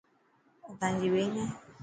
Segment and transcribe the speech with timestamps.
[0.67, 1.45] اوتانجي ٻين هي.